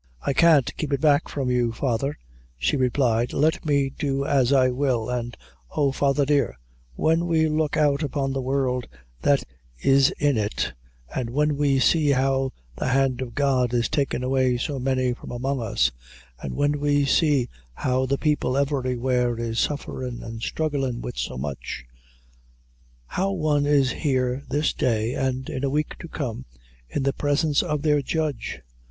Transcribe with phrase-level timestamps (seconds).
[0.25, 2.17] "I can't keep it back from you, father,"
[2.57, 5.33] she replied, "let me do as I will an'
[5.75, 6.57] oh, father dear,
[6.95, 8.87] when we look out upon the world
[9.21, 9.43] that
[9.77, 10.73] is in it,
[11.15, 15.29] an' when we see how the hand o' God is takin' away so many from
[15.29, 15.91] among us,
[16.41, 21.85] and when we see how the people everywhere is sufferin' and strugglin' wid so much
[23.05, 26.45] how one is here this day, and in a week to come
[26.89, 28.61] in the presence of their Judge!